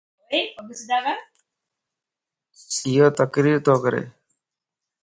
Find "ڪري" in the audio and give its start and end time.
3.83-4.03